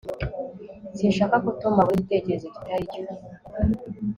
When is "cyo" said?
2.91-3.01